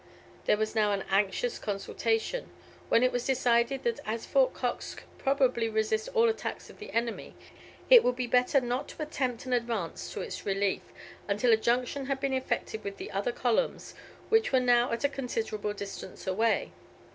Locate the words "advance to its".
9.53-10.43